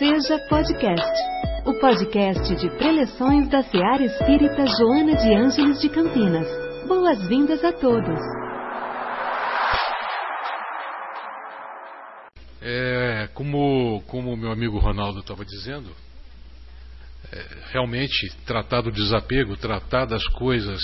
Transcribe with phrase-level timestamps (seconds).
[0.00, 1.22] Seja Podcast,
[1.66, 6.48] o podcast de preleções da Seara Espírita Joana de Ângeles de Campinas.
[6.88, 8.18] Boas-vindas a todos.
[12.62, 15.94] É, como, como meu amigo Ronaldo estava dizendo,
[17.30, 20.80] é, realmente tratar do desapego, tratar das coisas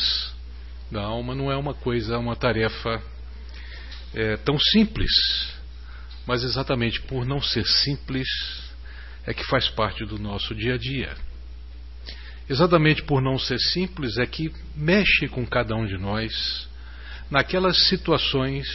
[0.92, 3.02] da alma não é uma coisa, uma tarefa
[4.14, 5.10] é, tão simples,
[6.26, 8.65] mas exatamente por não ser simples
[9.26, 11.14] é que faz parte do nosso dia a dia.
[12.48, 16.68] Exatamente por não ser simples é que mexe com cada um de nós
[17.28, 18.66] naquelas situações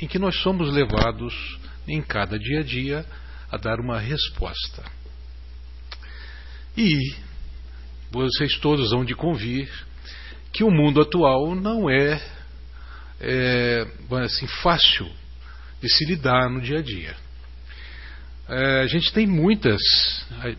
[0.00, 3.04] em que nós somos levados em cada dia a dia
[3.50, 4.84] a dar uma resposta.
[6.76, 6.96] E
[8.10, 9.68] vocês todos hão de convir
[10.52, 12.22] que o mundo atual não é,
[13.20, 13.86] é
[14.24, 15.10] assim, fácil
[15.82, 17.16] de se lidar no dia a dia.
[18.50, 19.78] É, a gente tem muitas,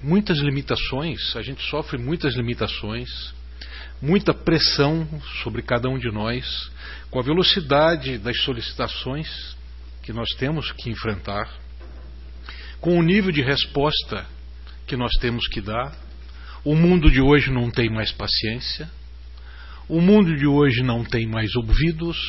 [0.03, 3.33] muitas limitações, a gente sofre muitas limitações,
[3.99, 5.07] muita pressão
[5.41, 6.71] sobre cada um de nós,
[7.09, 9.57] com a velocidade das solicitações
[10.03, 11.51] que nós temos que enfrentar,
[12.79, 14.23] com o nível de resposta
[14.85, 15.91] que nós temos que dar.
[16.63, 18.87] O mundo de hoje não tem mais paciência,
[19.87, 22.19] o mundo de hoje não tem mais ouvidos,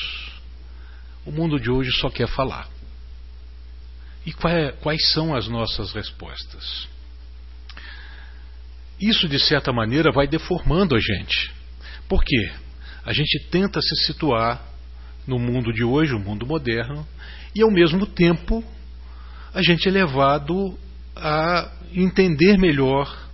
[1.26, 2.79] o mundo de hoje só quer falar.
[4.26, 6.88] E é, quais são as nossas respostas?
[9.00, 11.52] Isso, de certa maneira, vai deformando a gente.
[12.08, 12.52] Por quê?
[13.04, 14.62] A gente tenta se situar
[15.26, 17.06] no mundo de hoje, o mundo moderno,
[17.54, 18.62] e ao mesmo tempo
[19.54, 20.78] a gente é levado
[21.16, 23.28] a entender melhor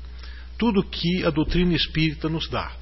[0.57, 2.73] tudo que a doutrina espírita nos dá.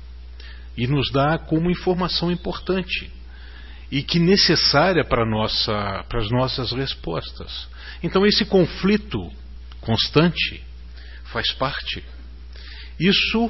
[0.76, 3.10] E nos dá como informação importante
[3.94, 7.68] e que necessária para, nossa, as nossas respostas.
[8.02, 9.30] Então, esse conflito
[9.80, 10.60] constante
[11.26, 12.02] faz parte.
[12.98, 13.48] Isso,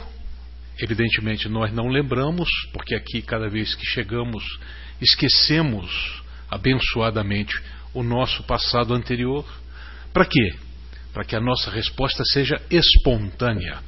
[0.78, 4.45] evidentemente, nós não lembramos, porque aqui, cada vez que chegamos,
[5.01, 7.58] esquecemos abençoadamente
[7.95, 9.46] o nosso passado anterior.
[10.13, 10.57] Para quê?
[11.14, 13.79] Para que a nossa resposta seja espontânea.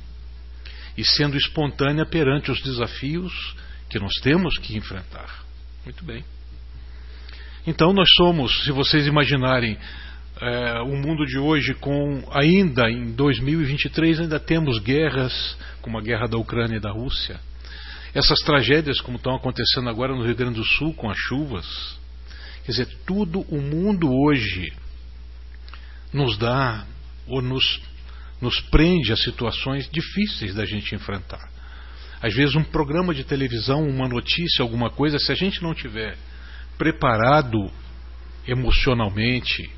[0.96, 3.54] E sendo espontânea perante os desafios
[3.90, 5.44] que nós temos que enfrentar.
[5.84, 6.24] Muito bem.
[7.66, 9.76] Então nós somos, se vocês imaginarem
[10.40, 16.28] é, o mundo de hoje com ainda em 2023 ainda temos guerras como a guerra
[16.28, 17.40] da Ucrânia e da Rússia.
[18.14, 21.98] Essas tragédias como estão acontecendo agora no Rio Grande do Sul com as chuvas
[22.64, 24.72] quer dizer tudo o mundo hoje
[26.12, 26.86] nos dá
[27.26, 27.80] ou nos
[28.40, 31.50] nos prende a situações difíceis da gente enfrentar.
[32.22, 36.16] Às vezes um programa de televisão uma notícia alguma coisa se a gente não tiver
[36.78, 37.70] preparado
[38.46, 39.70] emocionalmente,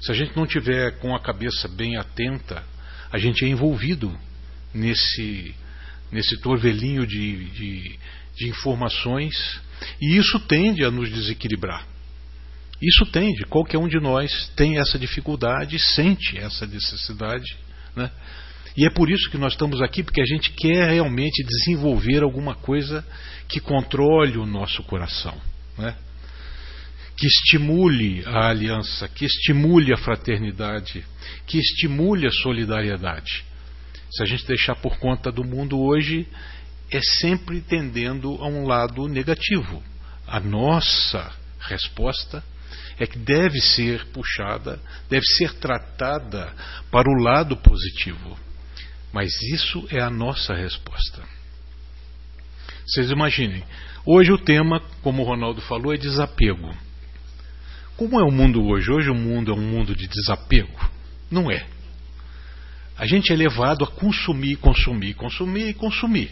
[0.00, 2.64] se a gente não tiver com a cabeça bem atenta,
[3.10, 4.16] a gente é envolvido
[4.72, 5.54] nesse,
[6.10, 7.98] nesse torvelinho de, de,
[8.36, 9.60] de informações
[10.00, 11.86] e isso tende a nos desequilibrar.
[12.80, 17.56] Isso tende, qualquer um de nós tem essa dificuldade, sente essa necessidade,
[17.96, 18.10] né?
[18.76, 22.54] E é por isso que nós estamos aqui, porque a gente quer realmente desenvolver alguma
[22.54, 23.04] coisa
[23.48, 25.36] que controle o nosso coração,
[25.76, 25.96] né?
[27.18, 31.04] Que estimule a aliança, que estimule a fraternidade,
[31.48, 33.44] que estimule a solidariedade.
[34.08, 36.28] Se a gente deixar por conta do mundo hoje,
[36.88, 39.82] é sempre tendendo a um lado negativo.
[40.28, 42.42] A nossa resposta
[43.00, 44.80] é que deve ser puxada,
[45.10, 46.54] deve ser tratada
[46.88, 48.38] para o lado positivo.
[49.12, 51.20] Mas isso é a nossa resposta.
[52.86, 53.64] Vocês imaginem,
[54.06, 56.87] hoje o tema, como o Ronaldo falou, é desapego.
[57.98, 58.92] Como é o mundo hoje?
[58.92, 60.88] Hoje o mundo é um mundo de desapego?
[61.28, 61.66] Não é.
[62.96, 66.30] A gente é levado a consumir, consumir, consumir e consumir.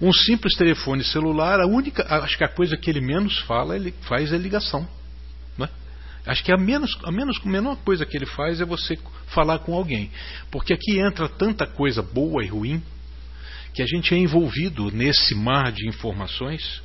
[0.00, 3.92] Um simples telefone celular, a única, acho que a coisa que ele menos fala, ele
[4.08, 4.88] faz é ligação.
[5.58, 5.68] Né?
[6.24, 9.58] Acho que a menos, a menos, a menor coisa que ele faz é você falar
[9.58, 10.10] com alguém,
[10.50, 12.82] porque aqui entra tanta coisa boa e ruim
[13.74, 16.80] que a gente é envolvido nesse mar de informações,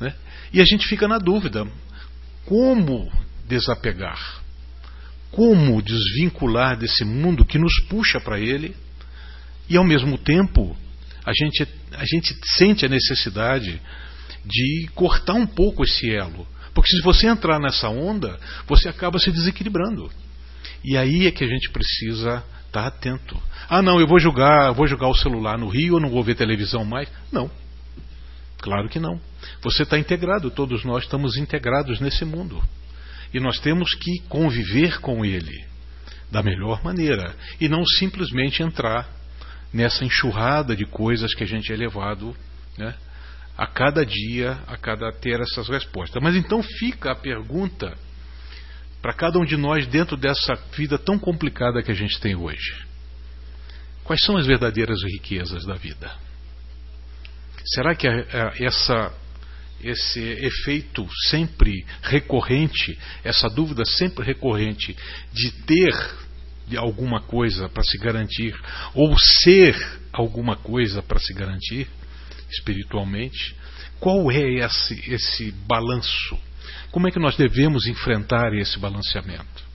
[0.00, 0.14] né?
[0.54, 1.66] e a gente fica na dúvida
[2.46, 3.12] como
[3.46, 4.40] desapegar?
[5.30, 8.76] Como desvincular desse mundo que nos puxa para ele
[9.68, 10.76] e, ao mesmo tempo,
[11.24, 13.80] a gente, a gente sente a necessidade
[14.44, 16.46] de cortar um pouco esse elo.
[16.74, 20.10] Porque se você entrar nessa onda, você acaba se desequilibrando.
[20.84, 23.40] E aí é que a gente precisa estar atento.
[23.68, 26.34] Ah, não, eu vou jogar, vou jogar o celular no Rio, eu não vou ver
[26.34, 27.08] televisão mais.
[27.30, 27.50] Não.
[28.58, 29.20] Claro que não.
[29.62, 32.62] Você está integrado, todos nós estamos integrados nesse mundo.
[33.32, 35.64] E nós temos que conviver com ele.
[36.32, 39.06] da melhor maneira e não simplesmente entrar
[39.70, 42.34] nessa enxurrada de coisas que a gente é levado
[42.78, 42.94] né,
[43.56, 46.22] a cada dia, a cada ter essas respostas.
[46.22, 47.94] Mas então fica a pergunta
[49.02, 52.86] para cada um de nós dentro dessa vida tão complicada que a gente tem hoje.
[54.04, 56.10] Quais são as verdadeiras riquezas da vida?
[57.74, 58.08] Será que
[58.58, 59.12] essa,
[59.82, 64.96] esse efeito sempre recorrente, essa dúvida sempre recorrente
[65.32, 65.92] de ter
[66.76, 68.54] alguma coisa para se garantir,
[68.94, 69.76] ou ser
[70.12, 71.88] alguma coisa para se garantir
[72.50, 73.56] espiritualmente,
[73.98, 76.38] qual é esse, esse balanço?
[76.90, 79.72] Como é que nós devemos enfrentar esse balanceamento?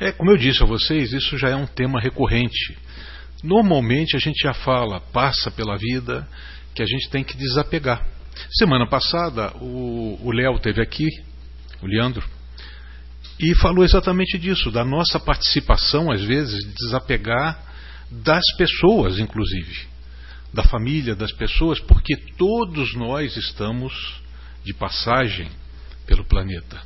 [0.00, 2.76] É, como eu disse a vocês, isso já é um tema recorrente.
[3.42, 6.26] Normalmente a gente já fala, passa pela vida,
[6.74, 8.06] que a gente tem que desapegar.
[8.58, 11.06] Semana passada o Léo teve aqui,
[11.82, 12.26] o Leandro,
[13.38, 17.60] e falou exatamente disso, da nossa participação, às vezes, de desapegar
[18.10, 19.86] das pessoas, inclusive,
[20.52, 24.22] da família, das pessoas, porque todos nós estamos
[24.64, 25.50] de passagem
[26.06, 26.80] pelo planeta.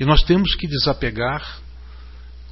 [0.00, 1.60] E nós temos que desapegar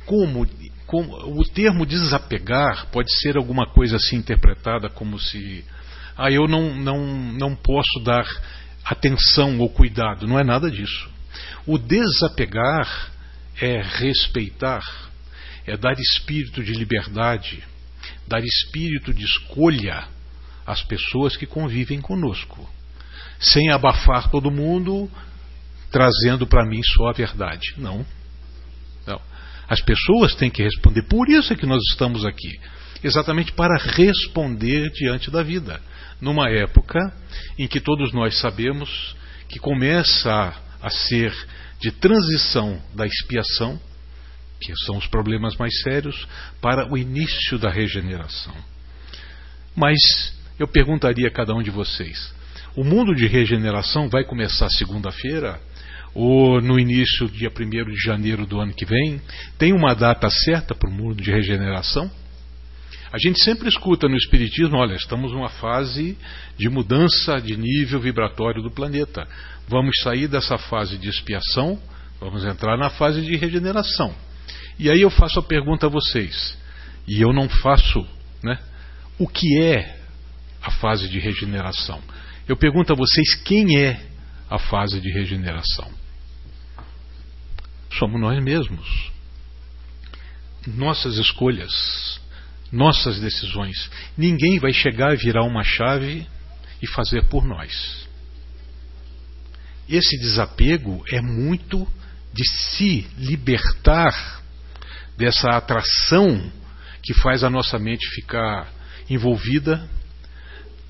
[0.07, 0.47] como,
[0.87, 5.65] como, o termo desapegar pode ser alguma coisa assim interpretada como se
[6.17, 8.27] ah, eu não, não, não posso dar
[8.85, 10.27] atenção ou cuidado.
[10.27, 11.11] Não é nada disso.
[11.67, 13.13] O desapegar
[13.61, 14.83] é respeitar,
[15.67, 17.63] é dar espírito de liberdade,
[18.27, 20.05] dar espírito de escolha
[20.67, 22.69] às pessoas que convivem conosco
[23.43, 25.11] sem abafar todo mundo,
[25.91, 27.75] trazendo para mim só a verdade.
[27.77, 28.07] Não.
[29.07, 29.21] Não.
[29.69, 31.03] As pessoas têm que responder.
[31.03, 32.61] Por isso é que nós estamos aqui.
[33.03, 35.81] Exatamente para responder diante da vida.
[36.23, 37.13] Numa época
[37.59, 39.17] em que todos nós sabemos
[39.49, 41.35] que começa a, a ser
[41.81, 43.79] de transição da expiação,
[44.61, 46.29] que são os problemas mais sérios,
[46.61, 48.55] para o início da regeneração.
[49.75, 49.99] Mas
[50.61, 52.33] eu perguntaria a cada um de vocês:
[52.77, 55.61] o mundo de regeneração vai começar segunda-feira
[56.15, 59.21] ou no início, dia 1 de janeiro do ano que vem?
[59.59, 62.09] Tem uma data certa para o mundo de regeneração?
[63.13, 66.17] A gente sempre escuta no Espiritismo: olha, estamos numa fase
[66.57, 69.29] de mudança de nível vibratório do planeta.
[69.69, 71.79] Vamos sair dessa fase de expiação,
[72.19, 74.15] vamos entrar na fase de regeneração.
[74.79, 76.57] E aí eu faço a pergunta a vocês,
[77.07, 78.07] e eu não faço,
[78.43, 78.59] né?
[79.19, 79.99] O que é
[80.63, 82.01] a fase de regeneração?
[82.49, 84.07] Eu pergunto a vocês quem é
[84.49, 85.91] a fase de regeneração?
[87.93, 89.13] Somos nós mesmos.
[90.67, 92.21] Nossas escolhas,
[92.73, 93.91] nossas decisões.
[94.17, 96.27] Ninguém vai chegar a virar uma chave
[96.81, 98.09] e fazer por nós.
[99.89, 101.87] Esse desapego é muito
[102.33, 104.43] de se libertar
[105.17, 106.51] dessa atração
[107.03, 108.73] que faz a nossa mente ficar
[109.11, 109.87] envolvida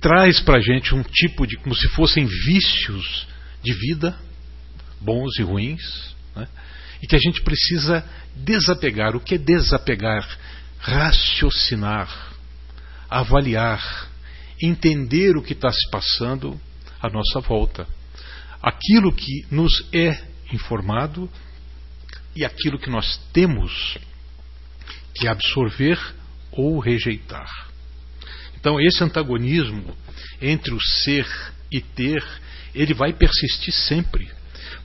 [0.03, 3.29] traz para a gente um tipo de, como se fossem vícios
[3.63, 4.19] de vida,
[5.01, 5.81] bons e ruins,
[6.35, 6.49] né?
[7.01, 9.15] e que a gente precisa desapegar.
[9.15, 10.29] O que é desapegar?
[10.83, 12.35] Raciocinar,
[13.09, 14.11] avaliar,
[14.61, 16.61] entender o que está se passando
[17.01, 17.87] à nossa volta.
[18.61, 20.11] Aquilo que nos é
[20.53, 21.31] informado
[22.35, 23.97] e aquilo que nós temos
[25.15, 25.99] que absorver
[26.51, 27.49] ou rejeitar.
[28.59, 29.97] Então, esse antagonismo
[30.41, 31.27] entre o ser
[31.71, 32.25] e ter,
[32.75, 34.31] ele vai persistir sempre.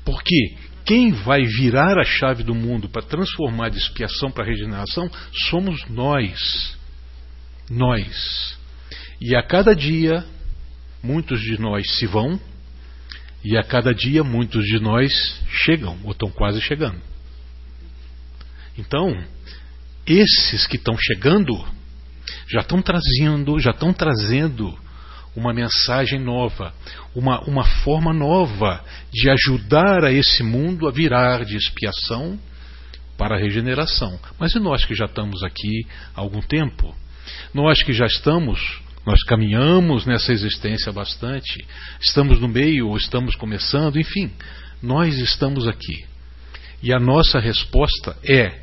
[0.05, 0.55] Porque
[0.87, 5.11] quem vai virar a chave do mundo para transformar de expiação para regeneração
[5.49, 6.77] somos nós.
[7.69, 8.57] Nós.
[9.19, 10.25] E a cada dia,
[11.03, 12.39] muitos de nós se vão,
[13.43, 15.11] e a cada dia, muitos de nós
[15.49, 17.01] chegam, ou estão quase chegando.
[18.77, 19.21] Então,
[20.05, 21.53] esses que estão chegando,
[22.47, 24.86] já estão trazendo, já estão trazendo
[25.37, 26.73] uma mensagem nova,
[27.13, 32.39] uma, uma forma nova de ajudar a esse mundo a virar de expiação
[33.15, 34.19] para a regeneração.
[34.39, 36.91] Mas e nós que já estamos aqui há algum tempo?
[37.53, 41.63] Nós que já estamos, nós caminhamos nessa existência bastante,
[42.01, 44.31] estamos no meio ou estamos começando, enfim,
[44.81, 46.03] nós estamos aqui.
[46.81, 48.59] E a nossa resposta é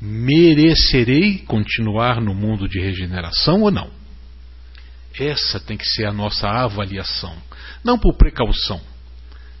[0.00, 3.99] merecerei continuar no mundo de regeneração ou não?
[5.18, 7.36] Essa tem que ser a nossa avaliação.
[7.84, 8.80] Não por precaução,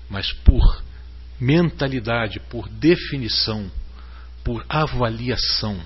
[0.08, 0.82] mas por
[1.40, 3.70] mentalidade, por definição,
[4.44, 5.80] por avaliação.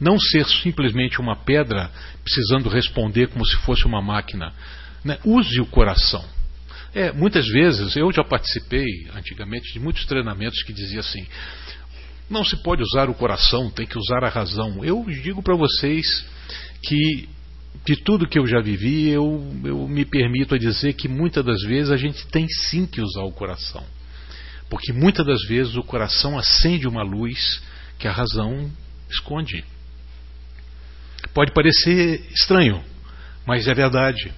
[0.00, 1.90] Não ser simplesmente uma pedra
[2.24, 4.52] precisando responder como se fosse uma máquina.
[5.04, 5.18] Né?
[5.24, 6.24] Use o coração.
[6.94, 11.26] É, muitas vezes, eu já participei antigamente de muitos treinamentos que dizia assim:
[12.28, 14.84] não se pode usar o coração, tem que usar a razão.
[14.84, 16.26] Eu digo para vocês
[16.82, 17.28] que
[17.84, 21.62] de tudo que eu já vivi, eu, eu me permito a dizer que muitas das
[21.62, 23.84] vezes a gente tem sim que usar o coração.
[24.68, 27.60] Porque muitas das vezes o coração acende uma luz
[27.98, 28.70] que a razão
[29.10, 29.64] esconde.
[31.34, 32.82] Pode parecer estranho,
[33.46, 34.32] mas é verdade.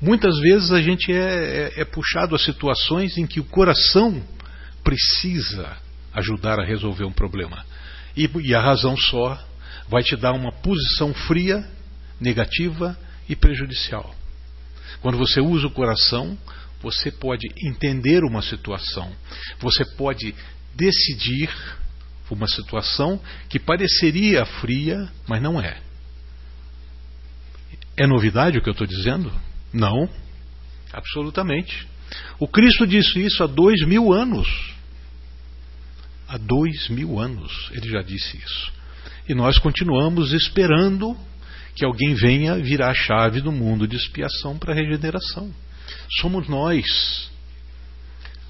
[0.00, 4.22] Muitas vezes a gente é, é, é puxado a situações em que o coração
[4.84, 5.76] precisa
[6.12, 7.64] ajudar a resolver um problema.
[8.16, 9.38] E, e a razão só
[9.88, 11.64] vai te dar uma posição fria,
[12.20, 14.14] negativa e prejudicial.
[15.00, 16.38] Quando você usa o coração,
[16.80, 19.12] você pode entender uma situação,
[19.58, 20.34] você pode
[20.74, 21.50] decidir
[22.30, 25.80] uma situação que pareceria fria, mas não é.
[27.96, 29.32] É novidade o que eu estou dizendo?
[29.72, 30.08] Não,
[30.92, 31.86] absolutamente.
[32.38, 34.74] O Cristo disse isso há dois mil anos.
[36.28, 38.72] Há dois mil anos ele já disse isso.
[39.28, 41.16] E nós continuamos esperando
[41.76, 45.54] que alguém venha virar a chave do mundo de expiação para a regeneração.
[46.20, 47.30] Somos nós.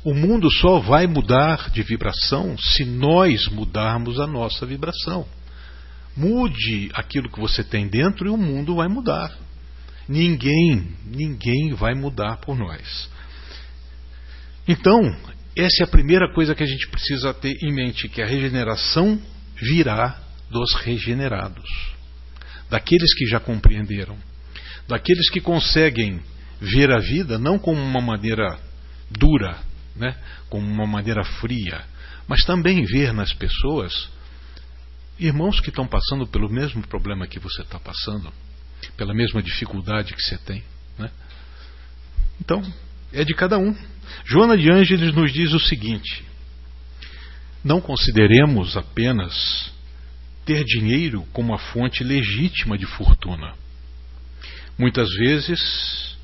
[0.04, 5.26] O mundo só vai mudar de vibração se nós mudarmos a nossa vibração.
[6.16, 9.36] Mude aquilo que você tem dentro e o mundo vai mudar.
[10.08, 13.10] Ninguém, ninguém vai mudar por nós.
[14.68, 15.02] Então,
[15.56, 19.20] essa é a primeira coisa que a gente precisa ter em mente, que a regeneração
[19.56, 21.95] virá dos regenerados,
[22.70, 24.16] daqueles que já compreenderam,
[24.88, 26.20] daqueles que conseguem
[26.60, 28.58] ver a vida não como uma maneira
[29.10, 29.58] dura,
[29.94, 30.16] né,
[30.48, 31.84] como uma maneira fria,
[32.28, 34.08] mas também ver nas pessoas
[35.18, 38.32] irmãos que estão passando pelo mesmo problema que você está passando,
[38.96, 40.62] pela mesma dificuldade que você tem.
[40.98, 41.10] Né?
[42.40, 42.62] Então,
[43.12, 43.74] é de cada um.
[44.24, 46.24] Joana de Ângeles nos diz o seguinte:
[47.64, 49.72] não consideremos apenas
[50.46, 53.52] ter dinheiro como a fonte legítima de fortuna.
[54.78, 56.16] Muitas vezes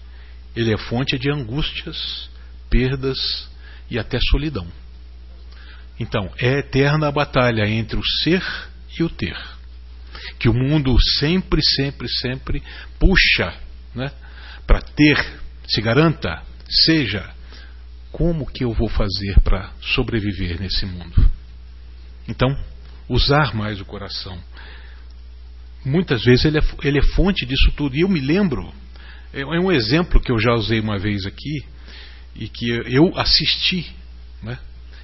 [0.56, 2.30] ele é fonte de angústias,
[2.70, 3.50] perdas
[3.90, 4.66] e até solidão.
[6.00, 8.42] Então, é eterna a batalha entre o ser
[8.98, 9.36] e o ter
[10.38, 12.62] que o mundo sempre, sempre, sempre
[12.98, 13.54] puxa
[13.94, 14.10] né,
[14.66, 15.16] para ter,
[15.66, 16.42] se garanta,
[16.84, 17.30] seja
[18.10, 21.30] como que eu vou fazer para sobreviver nesse mundo.
[22.28, 22.48] Então,
[23.12, 24.38] usar mais o coração.
[25.84, 27.96] Muitas vezes ele é, ele é fonte disso tudo.
[27.96, 28.72] E eu me lembro,
[29.32, 31.64] é, é um exemplo que eu já usei uma vez aqui
[32.34, 33.90] e que eu assisti,
[34.42, 34.58] né?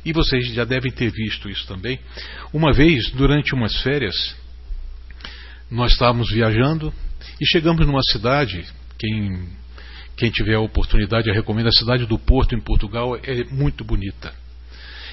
[0.04, 1.98] e vocês já devem ter visto isso também.
[2.52, 4.36] Uma vez, durante umas férias,
[5.70, 6.92] nós estávamos viajando
[7.40, 8.64] e chegamos numa cidade,
[8.98, 9.48] quem,
[10.16, 14.32] quem tiver a oportunidade, eu recomendo, a cidade do Porto, em Portugal, é muito bonita.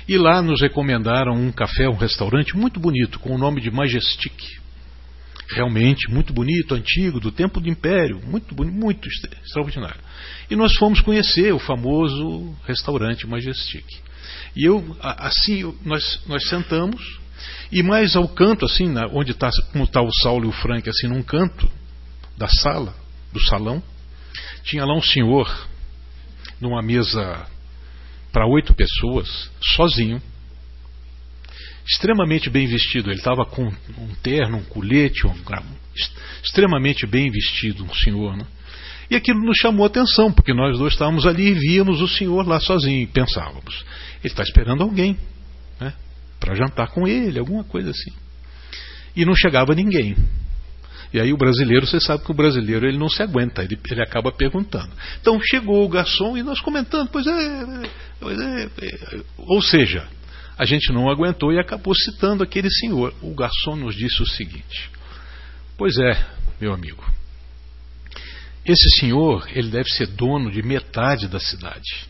[0.07, 4.33] E lá nos recomendaram um café, um restaurante muito bonito, com o nome de Majestic.
[5.49, 9.07] Realmente muito bonito, antigo, do tempo do Império, muito bonito, muito
[9.43, 10.01] extraordinário.
[10.49, 13.85] E nós fomos conhecer o famoso restaurante Majestic.
[14.55, 17.19] E eu, assim, nós, nós sentamos
[17.71, 21.23] e mais ao canto, assim, onde está, está o Saulo e o Frank, assim, num
[21.23, 21.69] canto
[22.37, 22.93] da sala,
[23.33, 23.81] do salão,
[24.63, 25.67] tinha lá um senhor,
[26.59, 27.45] numa mesa
[28.35, 30.21] para oito pessoas, sozinho,
[31.87, 33.09] extremamente bem vestido.
[33.09, 35.33] Ele estava com um terno, um colete, um,
[36.43, 38.35] extremamente bem vestido, um senhor.
[38.35, 38.45] Né?
[39.09, 42.45] E aquilo nos chamou a atenção, porque nós dois estávamos ali e víamos o senhor
[42.45, 43.85] lá sozinho e pensávamos:
[44.21, 45.17] ele está esperando alguém
[46.37, 48.11] para jantar com ele, alguma coisa assim.
[49.15, 50.13] E não chegava ninguém.
[51.15, 54.01] E aí o brasileiro, você sabe que o brasileiro ele não se aguenta, ele, ele
[54.01, 54.91] acaba perguntando.
[55.21, 60.05] Então chegou o garçom e nós comentando, pois é, pois é, é, ou seja,
[60.57, 63.15] a gente não aguentou e acabou citando aquele senhor.
[63.21, 64.91] O garçom nos disse o seguinte:
[65.77, 66.21] Pois é,
[66.59, 67.09] meu amigo,
[68.65, 72.09] esse senhor ele deve ser dono de metade da cidade.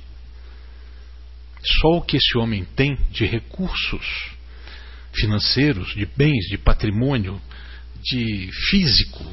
[1.80, 4.32] Só o que esse homem tem de recursos
[5.14, 7.40] financeiros, de bens, de patrimônio,
[8.06, 9.26] de físico,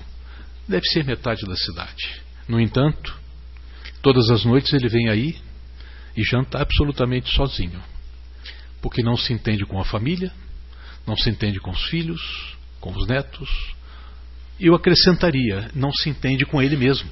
[0.66, 2.22] deve ser metade da cidade.
[2.48, 3.18] No entanto,
[4.00, 5.36] todas as noites ele vem aí
[6.16, 7.82] e janta absolutamente sozinho,
[8.80, 10.32] porque não se entende com a família,
[11.06, 13.74] não se entende com os filhos, com os netos.
[14.58, 17.10] Eu acrescentaria, não se entende com ele mesmo.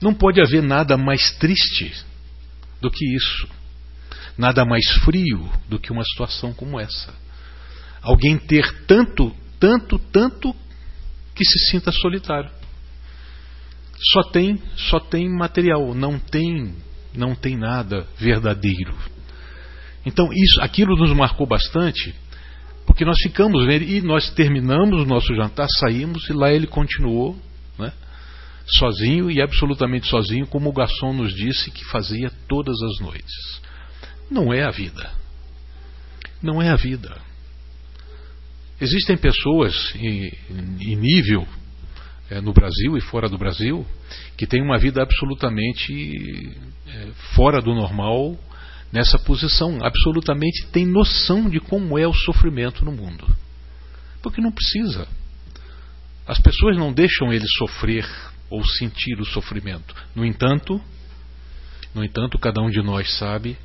[0.00, 1.92] Não pode haver nada mais triste
[2.80, 3.48] do que isso.
[4.36, 7.12] Nada mais frio do que uma situação como essa.
[8.00, 10.54] Alguém ter tanto, tanto, tanto
[11.34, 12.50] que se sinta solitário.
[14.12, 16.74] Só tem, só tem material, não tem,
[17.14, 18.94] não tem nada verdadeiro.
[20.06, 22.14] Então, isso, aquilo nos marcou bastante,
[22.86, 27.36] porque nós ficamos e nós terminamos o nosso jantar, saímos e lá ele continuou,
[27.78, 27.92] né,
[28.78, 33.60] sozinho e absolutamente sozinho, como o garçom nos disse que fazia todas as noites.
[34.30, 35.10] Não é a vida.
[36.42, 37.27] Não é a vida.
[38.80, 40.32] Existem pessoas em,
[40.80, 41.46] em nível
[42.30, 43.86] é, no Brasil e fora do Brasil
[44.36, 46.56] que têm uma vida absolutamente
[46.86, 48.38] é, fora do normal
[48.92, 53.26] nessa posição, absolutamente tem noção de como é o sofrimento no mundo.
[54.22, 55.06] Porque não precisa.
[56.26, 58.06] As pessoas não deixam ele sofrer
[58.50, 59.94] ou sentir o sofrimento.
[60.14, 60.80] No entanto,
[61.94, 63.56] no entanto, cada um de nós sabe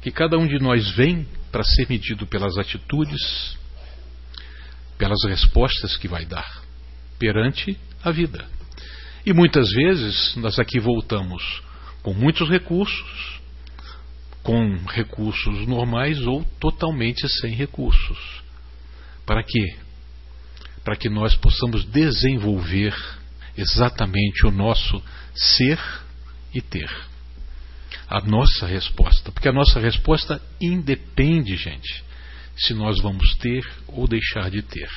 [0.00, 3.56] que cada um de nós vem para ser medido pelas atitudes,
[4.98, 6.62] pelas respostas que vai dar
[7.18, 8.44] perante a vida.
[9.24, 11.62] E muitas vezes nós aqui voltamos
[12.02, 13.40] com muitos recursos,
[14.42, 18.18] com recursos normais ou totalmente sem recursos.
[19.26, 19.76] Para quê?
[20.82, 22.94] Para que nós possamos desenvolver
[23.56, 25.02] exatamente o nosso
[25.34, 25.78] ser
[26.54, 26.90] e ter.
[28.08, 29.30] A nossa resposta.
[29.30, 32.02] Porque a nossa resposta independe, gente,
[32.58, 34.88] se nós vamos ter ou deixar de ter.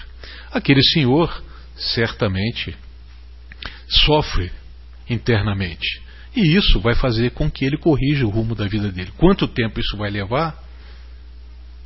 [0.51, 1.43] Aquele senhor
[1.75, 2.75] certamente
[3.87, 4.51] sofre
[5.09, 6.01] internamente
[6.35, 9.11] e isso vai fazer com que ele corrija o rumo da vida dele.
[9.17, 10.57] Quanto tempo isso vai levar?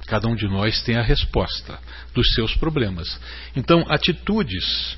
[0.05, 1.79] Cada um de nós tem a resposta
[2.13, 3.19] dos seus problemas.
[3.55, 4.97] Então, atitudes,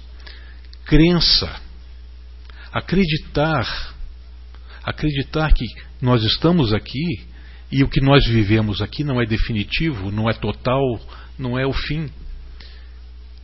[0.86, 1.62] crença,
[2.74, 3.96] acreditar,
[4.84, 5.66] acreditar que
[6.02, 7.26] nós estamos aqui
[7.72, 10.82] e o que nós vivemos aqui não é definitivo, não é total,
[11.38, 12.10] não é o fim.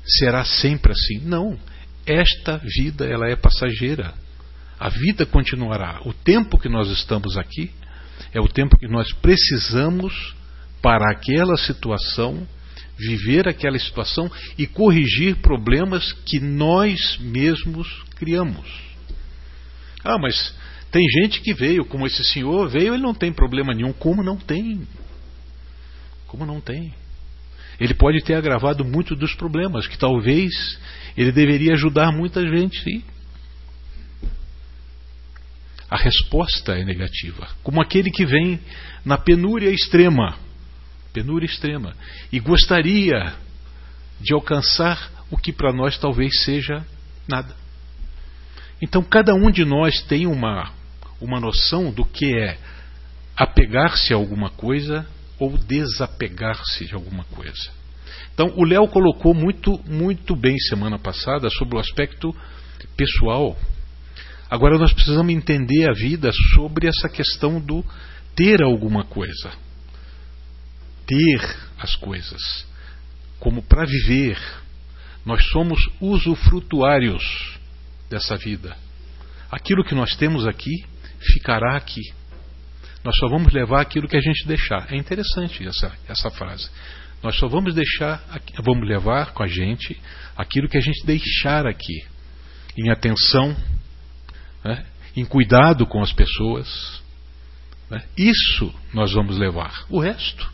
[0.06, 1.20] Será sempre assim?
[1.26, 1.58] Não.
[2.06, 4.14] Esta vida ela é passageira.
[4.80, 6.02] A vida continuará.
[6.06, 7.72] O tempo que nós estamos aqui
[8.34, 10.36] é o tempo que nós precisamos
[10.82, 12.46] para aquela situação,
[12.98, 18.68] viver aquela situação e corrigir problemas que nós mesmos criamos.
[20.04, 20.54] Ah, mas
[20.94, 23.92] tem gente que veio, como esse senhor veio, ele não tem problema nenhum.
[23.92, 24.88] Como não tem?
[26.28, 26.94] Como não tem?
[27.80, 30.80] Ele pode ter agravado muito dos problemas, que talvez
[31.18, 33.04] ele deveria ajudar muita gente, sim
[35.94, 37.48] a resposta é negativa.
[37.62, 38.60] Como aquele que vem
[39.06, 40.36] na penúria extrema,
[41.14, 41.96] penúria extrema,
[42.32, 43.36] e gostaria
[44.20, 46.84] de alcançar o que para nós talvez seja
[47.28, 47.56] nada.
[48.82, 50.72] Então cada um de nós tem uma,
[51.24, 52.58] uma noção do que é
[53.36, 55.06] apegar-se a alguma coisa
[55.40, 57.72] ou desapegar-se de alguma coisa.
[58.34, 62.36] Então o Léo colocou muito, muito bem semana passada sobre o aspecto
[62.96, 63.58] pessoal
[64.54, 67.84] Agora nós precisamos entender a vida sobre essa questão do
[68.36, 69.52] ter alguma coisa.
[71.08, 72.40] Ter as coisas.
[73.40, 74.38] Como para viver.
[75.26, 77.58] Nós somos usufrutuários
[78.12, 78.78] dessa vida.
[79.50, 80.86] Aquilo que nós temos aqui
[81.24, 82.02] ficará aqui.
[83.04, 84.88] Nós só vamos levar aquilo que a gente deixar.
[84.92, 86.70] É interessante essa, essa frase.
[87.22, 88.22] Nós só vamos deixar,
[88.64, 90.00] vamos levar com a gente
[90.36, 92.06] aquilo que a gente deixar aqui.
[92.78, 93.56] Em atenção,
[94.64, 97.02] né, em cuidado com as pessoas.
[97.90, 99.86] Né, isso nós vamos levar.
[99.90, 100.50] O resto,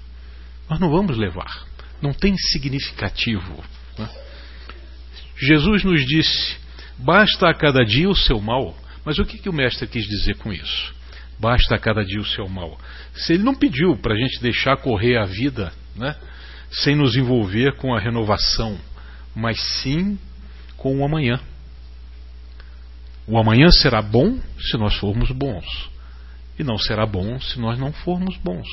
[0.69, 1.67] nós não vamos levar.
[2.01, 3.63] Não tem significativo.
[3.97, 4.09] Né.
[5.37, 6.57] Jesus nos disse:
[6.97, 8.75] basta a cada dia o seu mal.
[9.09, 10.93] Mas o que, que o mestre quis dizer com isso?
[11.39, 12.79] Basta a cada dia o seu mal.
[13.15, 16.15] Se ele não pediu para a gente deixar correr a vida né,
[16.69, 18.79] sem nos envolver com a renovação,
[19.35, 20.15] mas sim
[20.77, 21.39] com o amanhã.
[23.25, 25.65] O amanhã será bom se nós formos bons,
[26.59, 28.67] e não será bom se nós não formos bons.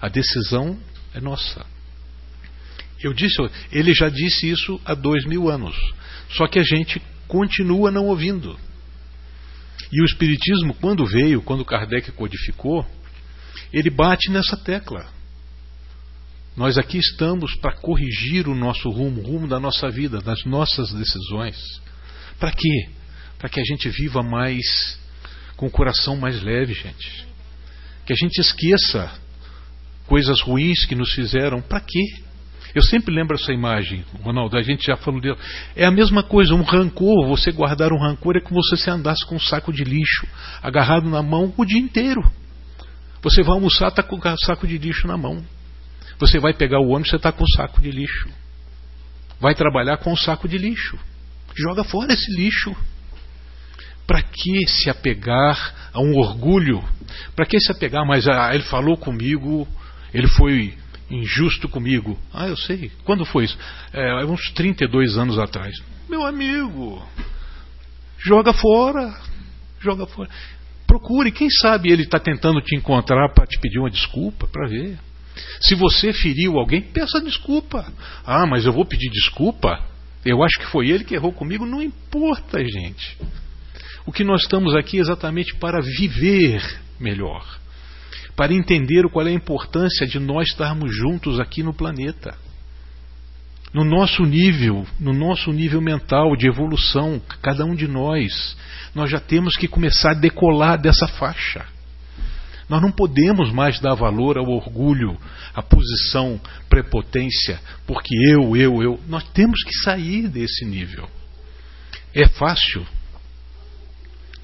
[0.00, 0.78] A decisão
[1.12, 1.66] é nossa.
[3.02, 3.36] Eu disse,
[3.70, 5.76] ele já disse isso há dois mil anos,
[6.30, 8.58] só que a gente continua não ouvindo.
[9.92, 12.84] E o Espiritismo, quando veio, quando Kardec codificou,
[13.72, 15.06] ele bate nessa tecla.
[16.56, 20.90] Nós aqui estamos para corrigir o nosso rumo, o rumo da nossa vida, das nossas
[20.92, 21.56] decisões.
[22.38, 22.96] Para quê?
[23.38, 24.98] para que a gente viva mais
[25.56, 27.26] com o coração mais leve, gente.
[28.04, 29.10] Que a gente esqueça
[30.06, 31.60] coisas ruins que nos fizeram.
[31.60, 32.24] Para quê?
[32.74, 35.38] Eu sempre lembro essa imagem, Ronaldo, a gente já falou dela.
[35.74, 39.24] É a mesma coisa, um rancor, você guardar um rancor é como se você andasse
[39.26, 40.26] com um saco de lixo
[40.62, 42.22] agarrado na mão o dia inteiro.
[43.22, 45.42] Você vai almoçar, está com o saco de lixo na mão.
[46.18, 48.28] Você vai pegar o ônibus, você está com o saco de lixo.
[49.40, 50.98] Vai trabalhar com o saco de lixo.
[51.54, 52.74] Joga fora esse lixo.
[54.06, 56.82] Para que se apegar a um orgulho?
[57.34, 59.66] Para que se apegar, mas ah, ele falou comigo,
[60.14, 60.74] ele foi
[61.10, 62.18] injusto comigo.
[62.32, 62.90] Ah, eu sei.
[63.04, 63.58] Quando foi isso?
[63.92, 65.74] É, uns 32 anos atrás.
[66.08, 67.02] Meu amigo,
[68.18, 69.14] joga fora.
[69.80, 70.30] Joga fora.
[70.86, 74.98] Procure, quem sabe ele está tentando te encontrar para te pedir uma desculpa, para ver.
[75.60, 77.86] Se você feriu alguém, peça desculpa.
[78.24, 79.82] Ah, mas eu vou pedir desculpa?
[80.24, 81.66] Eu acho que foi ele que errou comigo.
[81.66, 83.18] Não importa, gente.
[84.06, 86.62] O que nós estamos aqui é exatamente para viver
[86.98, 87.44] melhor,
[88.36, 92.36] para entender qual é a importância de nós estarmos juntos aqui no planeta.
[93.72, 98.56] No nosso nível, no nosso nível mental de evolução, cada um de nós,
[98.94, 101.66] nós já temos que começar a decolar dessa faixa.
[102.68, 105.16] Nós não podemos mais dar valor ao orgulho,
[105.54, 109.00] à posição, prepotência, porque eu, eu, eu.
[109.08, 111.08] Nós temos que sair desse nível.
[112.14, 112.86] É fácil?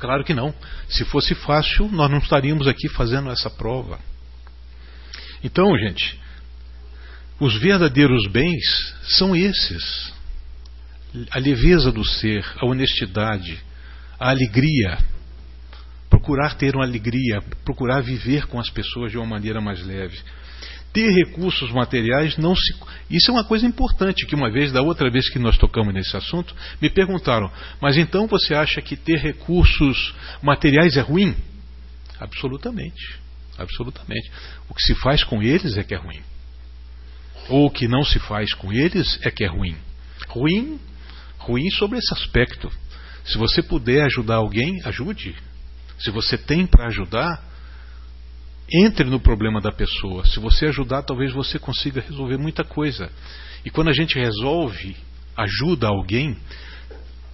[0.03, 0.53] Claro que não.
[0.89, 4.01] Se fosse fácil, nós não estaríamos aqui fazendo essa prova.
[5.45, 6.19] Então, gente,
[7.39, 8.65] os verdadeiros bens
[9.17, 10.13] são esses:
[11.31, 13.61] a leveza do ser, a honestidade,
[14.19, 14.99] a alegria,
[16.11, 20.19] procurar ter uma alegria, procurar viver com as pessoas de uma maneira mais leve.
[20.93, 22.75] Ter recursos materiais não se.
[23.11, 26.15] Isso é uma coisa importante que uma vez, da outra vez que nós tocamos nesse
[26.17, 27.51] assunto, me perguntaram:
[27.81, 31.35] mas então você acha que ter recursos materiais é ruim?
[32.21, 33.19] Absolutamente.
[33.57, 34.31] Absolutamente.
[34.69, 36.21] O que se faz com eles é que é ruim.
[37.49, 39.77] Ou o que não se faz com eles é que é ruim.
[40.29, 40.79] Ruim,
[41.39, 42.71] ruim sobre esse aspecto.
[43.25, 45.35] Se você puder ajudar alguém, ajude.
[45.99, 47.43] Se você tem para ajudar,
[48.73, 50.25] entre no problema da pessoa.
[50.25, 53.11] Se você ajudar, talvez você consiga resolver muita coisa.
[53.65, 54.97] E quando a gente resolve,
[55.37, 56.37] ajuda alguém,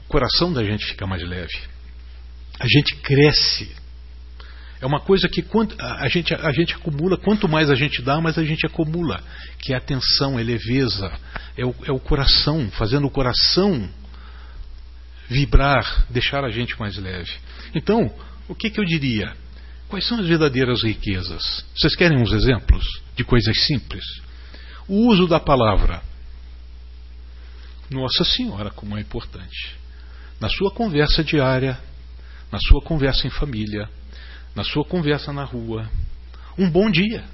[0.07, 1.59] o coração da gente fica mais leve.
[2.59, 3.71] A gente cresce.
[4.81, 5.45] É uma coisa que
[5.79, 9.21] a gente, a gente acumula, quanto mais a gente dá, mais a gente acumula.
[9.61, 11.13] Que é atenção, é leveza,
[11.57, 13.89] é o, é o coração, fazendo o coração
[15.29, 17.31] vibrar, deixar a gente mais leve.
[17.75, 18.11] Então,
[18.49, 19.33] o que, que eu diria?
[19.89, 21.65] Quais são as verdadeiras riquezas?
[21.75, 22.85] Vocês querem uns exemplos
[23.17, 24.05] de coisas simples?
[24.87, 26.03] O uso da palavra.
[27.91, 29.75] Nossa Senhora, como é importante.
[30.39, 31.81] Na sua conversa diária,
[32.53, 33.89] na sua conversa em família,
[34.55, 35.91] na sua conversa na rua.
[36.59, 37.25] Um bom dia.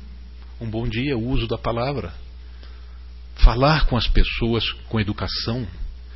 [0.61, 2.15] Um bom dia, o uso da palavra.
[3.35, 5.67] Falar com as pessoas com educação,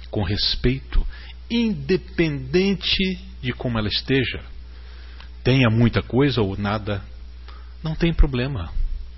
[0.09, 1.05] com respeito,
[1.51, 4.41] independente de como ela esteja
[5.43, 7.03] tenha muita coisa ou nada,
[7.83, 8.73] não tem problema.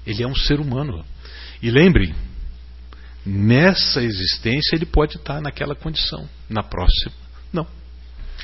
[0.06, 1.04] Ele é um ser humano.
[1.62, 2.14] E lembre,
[3.24, 6.28] nessa existência ele pode estar naquela condição.
[6.48, 7.12] Na próxima,
[7.52, 7.66] não.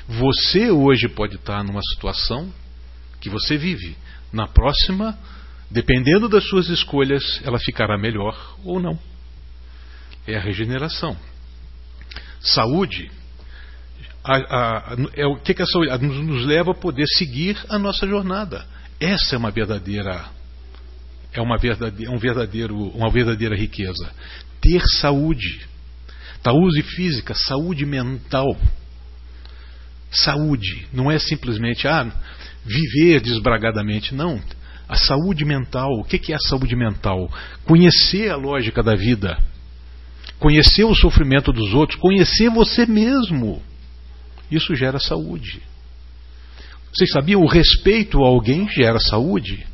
[0.09, 2.53] Você hoje pode estar numa situação
[3.21, 3.97] que você vive.
[4.33, 5.19] Na próxima,
[5.71, 8.99] dependendo das suas escolhas, ela ficará melhor ou não.
[10.27, 11.17] É a regeneração.
[12.41, 13.11] Saúde
[14.27, 18.07] a, a, é o que, que a saúde nos, leva a poder seguir a nossa
[18.07, 18.67] jornada.
[18.99, 20.25] Essa é uma verdadeira
[21.33, 24.11] é uma verdadeira, um verdadeiro, uma verdadeira riqueza.
[24.61, 25.67] Ter saúde,
[26.43, 28.57] saúde física, saúde mental.
[30.11, 32.11] Saúde não é simplesmente ah,
[32.65, 34.41] viver desbragadamente, não.
[34.89, 37.31] A saúde mental, o que é a saúde mental?
[37.65, 39.37] Conhecer a lógica da vida,
[40.39, 43.61] conhecer o sofrimento dos outros, conhecer você mesmo.
[44.51, 45.63] Isso gera saúde.
[46.95, 47.43] Vocês sabiam?
[47.43, 49.67] O respeito a alguém gera saúde.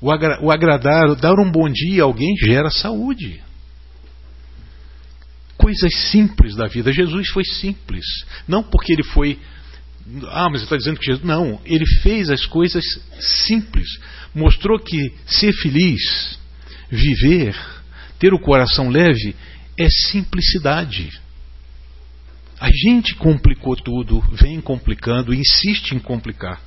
[0.00, 3.42] O, agra o agradar, dar um bom dia a alguém gera saúde.
[5.58, 6.90] Coisas simples da vida.
[6.90, 8.04] Jesus foi simples.
[8.48, 9.38] Não porque ele foi.
[10.28, 11.24] Ah, mas está dizendo que Jesus.
[11.24, 12.82] Não, ele fez as coisas
[13.46, 13.86] simples.
[14.34, 16.38] Mostrou que ser feliz,
[16.88, 17.54] viver,
[18.18, 19.36] ter o coração leve,
[19.76, 21.10] é simplicidade.
[22.60, 26.60] A gente complicou tudo, vem complicando, insiste em complicar.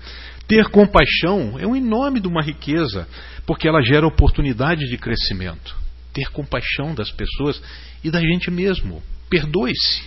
[0.48, 3.08] Ter compaixão é um enorme de uma riqueza,
[3.46, 5.78] porque ela gera oportunidade de crescimento.
[6.12, 7.62] Ter compaixão das pessoas
[8.04, 9.04] e da gente mesmo.
[9.30, 10.04] Perdoe-se.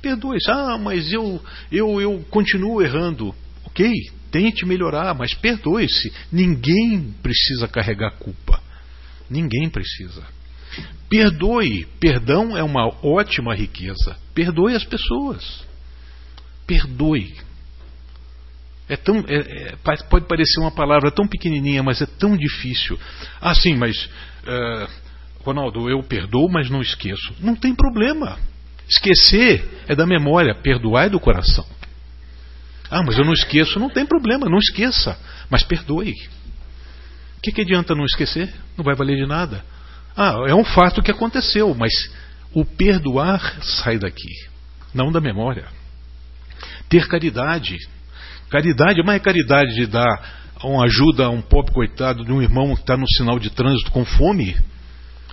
[0.00, 0.50] Perdoe-se.
[0.50, 1.38] Ah, mas eu,
[1.70, 3.34] eu, eu continuo errando.
[3.66, 3.90] Ok,
[4.30, 6.10] tente melhorar, mas perdoe-se.
[6.32, 8.58] Ninguém precisa carregar culpa.
[9.28, 10.24] Ninguém precisa.
[11.08, 11.86] Perdoe.
[12.00, 14.16] Perdão é uma ótima riqueza.
[14.34, 15.64] Perdoe as pessoas.
[16.66, 17.34] Perdoe.
[18.88, 19.76] É tão, é, é,
[20.10, 22.98] pode parecer uma palavra tão pequenininha, mas é tão difícil.
[23.40, 24.88] Ah, sim, mas, uh,
[25.40, 27.34] Ronaldo, eu perdoo, mas não esqueço.
[27.40, 28.38] Não tem problema.
[28.88, 31.66] Esquecer é da memória, perdoar é do coração.
[32.90, 36.14] Ah, mas eu não esqueço, não tem problema, não esqueça, mas perdoe.
[37.42, 38.52] que, que adianta não esquecer?
[38.76, 39.64] Não vai valer de nada.
[40.16, 41.92] Ah, é um fato que aconteceu, mas
[42.52, 44.32] o perdoar sai daqui,
[44.94, 45.66] não da memória.
[46.88, 47.78] Ter caridade.
[48.50, 52.74] Caridade, mas é caridade de dar uma ajuda a um pobre coitado de um irmão
[52.74, 54.56] que está no sinal de trânsito com fome.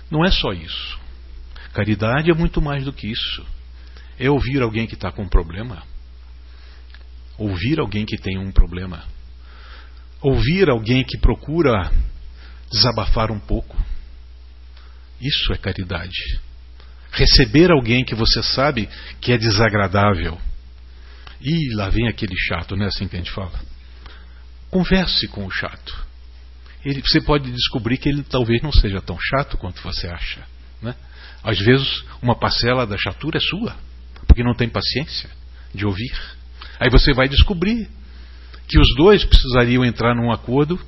[0.10, 0.98] Não é só isso.
[1.74, 3.46] Caridade é muito mais do que isso.
[4.18, 5.84] É ouvir alguém que está com um problema.
[7.38, 9.04] Ouvir alguém que tem um problema.
[10.22, 11.92] Ouvir alguém que procura
[12.72, 13.78] desabafar um pouco.
[15.22, 16.40] Isso é caridade.
[17.12, 18.88] Receber alguém que você sabe
[19.20, 20.40] que é desagradável.
[21.42, 23.60] E lá vem aquele chato, não é assim que a gente fala?
[24.70, 26.08] Converse com o chato.
[26.86, 30.46] Ele, você pode descobrir que ele talvez não seja tão chato quanto você acha.
[30.82, 30.96] Né?
[31.44, 33.76] Às vezes, uma parcela da chatura é sua,
[34.28, 35.30] porque não tem paciência
[35.74, 36.14] de ouvir.
[36.80, 37.90] Aí você vai descobrir
[38.68, 40.80] que os dois precisariam entrar num acordo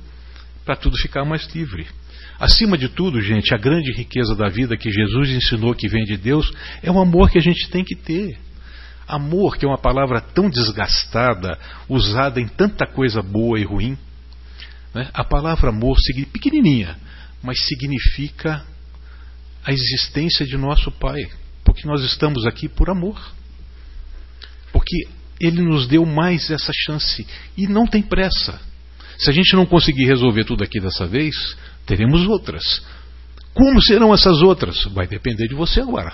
[0.64, 1.86] para tudo ficar mais livre.
[2.42, 6.16] Acima de tudo, gente, a grande riqueza da vida que Jesus ensinou que vem de
[6.16, 6.52] Deus
[6.82, 8.36] é o amor que a gente tem que ter.
[9.06, 11.56] Amor, que é uma palavra tão desgastada,
[11.88, 13.96] usada em tanta coisa boa e ruim.
[14.92, 15.08] Né?
[15.14, 15.96] A palavra amor,
[16.32, 16.98] pequenininha,
[17.44, 18.64] mas significa
[19.64, 21.30] a existência de nosso Pai,
[21.62, 23.24] porque nós estamos aqui por amor.
[24.72, 25.06] Porque
[25.38, 27.24] Ele nos deu mais essa chance
[27.56, 28.60] e não tem pressa.
[29.16, 31.36] Se a gente não conseguir resolver tudo aqui dessa vez,
[31.86, 32.62] teremos outras.
[33.54, 34.84] Como serão essas outras?
[34.86, 36.12] Vai depender de você agora.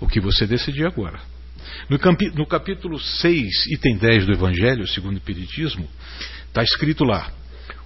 [0.00, 1.20] O que você decidir agora.
[1.88, 1.98] No,
[2.34, 5.88] no capítulo 6, item 10 do Evangelho, segundo o Espiritismo,
[6.46, 7.30] está escrito lá: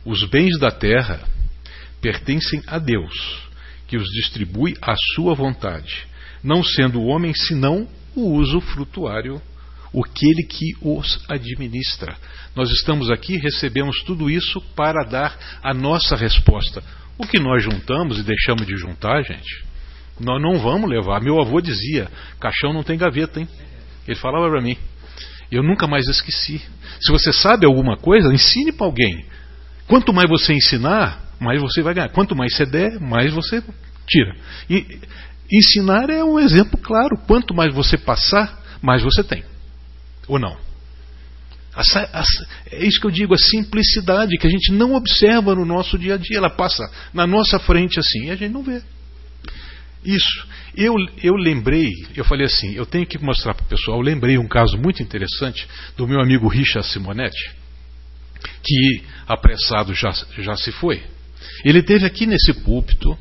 [0.05, 1.21] os bens da terra
[2.01, 3.43] pertencem a Deus,
[3.87, 6.07] que os distribui à sua vontade,
[6.43, 9.41] não sendo o homem senão o uso frutuário,
[9.95, 12.17] aquele que os administra.
[12.55, 16.83] Nós estamos aqui, recebemos tudo isso para dar a nossa resposta.
[17.19, 19.65] O que nós juntamos e deixamos de juntar, gente,
[20.21, 21.21] nós não vamos levar.
[21.21, 22.09] Meu avô dizia:
[22.41, 23.49] caixão não tem gaveta, hein?
[24.07, 24.77] Ele falava para mim.
[25.51, 26.61] Eu nunca mais esqueci.
[27.01, 29.25] Se você sabe alguma coisa, ensine para alguém.
[29.87, 32.09] Quanto mais você ensinar, mais você vai ganhar.
[32.09, 33.63] Quanto mais você der, mais você
[34.07, 34.37] tira.
[34.69, 34.99] E
[35.51, 37.17] ensinar é um exemplo claro.
[37.27, 39.45] Quanto mais você passar, mais você tem.
[40.29, 40.57] Ou não?
[42.71, 46.15] É isso que eu digo, a simplicidade que a gente não observa no nosso dia
[46.15, 46.39] a dia.
[46.39, 48.83] Ela passa na nossa frente assim e a gente não vê.
[50.03, 50.47] Isso.
[50.75, 54.39] Eu, eu lembrei, eu falei assim, eu tenho que mostrar para o pessoal, eu lembrei
[54.39, 57.51] um caso muito interessante do meu amigo Richard Simonetti,
[58.63, 61.03] que apressado já, já se foi.
[61.65, 63.19] Ele teve aqui nesse púlpito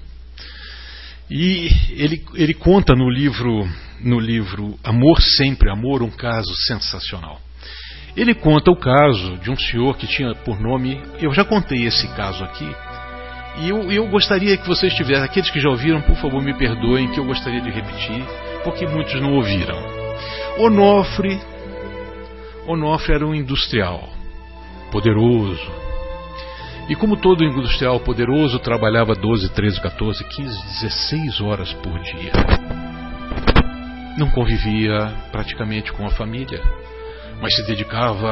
[1.29, 3.67] e ele, ele conta no livro,
[4.05, 7.41] no livro Amor Sempre Amor um caso sensacional.
[8.15, 12.07] Ele conta o caso de um senhor que tinha por nome, eu já contei esse
[12.15, 12.69] caso aqui,
[13.57, 17.11] e eu, eu gostaria que vocês tivessem, aqueles que já ouviram, por favor, me perdoem,
[17.11, 18.23] que eu gostaria de repetir,
[18.63, 19.77] porque muitos não ouviram.
[20.59, 21.41] Onofre,
[22.67, 24.07] Onofre era um industrial,
[24.91, 25.71] poderoso.
[26.87, 32.31] E como todo industrial poderoso, trabalhava 12, 13, 14, 15, 16 horas por dia.
[34.17, 36.61] Não convivia praticamente com a família,
[37.41, 38.29] mas se dedicava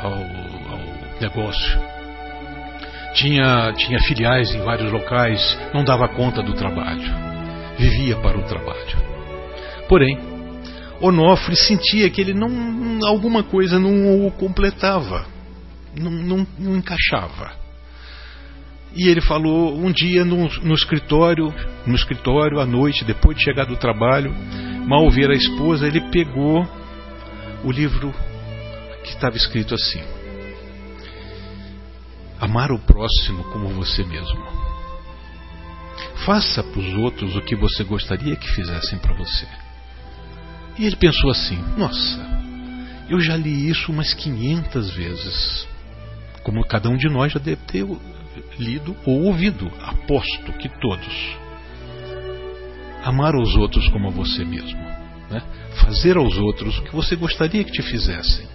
[0.00, 1.96] ao, ao negócio
[3.16, 7.02] tinha, tinha filiais em vários locais, não dava conta do trabalho,
[7.78, 9.16] vivia para o trabalho.
[9.88, 10.18] Porém,
[11.00, 12.48] Onofre sentia que ele não,
[13.06, 15.26] alguma coisa não o completava,
[15.98, 17.65] não, não, não encaixava.
[18.96, 21.52] E ele falou um dia no, no, escritório,
[21.86, 24.34] no escritório à noite, depois de chegar do trabalho,
[24.88, 26.66] mal ver a esposa, ele pegou
[27.62, 28.14] o livro
[29.04, 30.00] que estava escrito assim:
[32.40, 34.46] Amar o próximo como você mesmo.
[36.24, 39.46] Faça para os outros o que você gostaria que fizessem para você.
[40.78, 42.18] E ele pensou assim: Nossa,
[43.10, 45.68] eu já li isso umas 500 vezes.
[46.42, 47.84] Como cada um de nós já deve ter
[48.58, 51.36] lido ou ouvido, aposto que todos.
[53.04, 54.80] Amar os outros como a você mesmo.
[55.30, 55.42] Né?
[55.80, 58.46] Fazer aos outros o que você gostaria que te fizessem.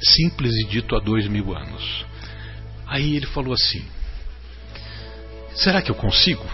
[0.00, 2.04] Simples e dito há dois mil anos.
[2.86, 3.84] Aí ele falou assim:
[5.54, 6.44] Será que eu consigo?